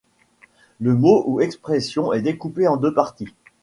Le 0.79 0.95
mot 0.95 1.23
ou 1.27 1.41
expression 1.41 2.11
est 2.11 2.23
découpé 2.23 2.67
en 2.67 2.75
deux 2.75 2.91
parties. 2.91 3.35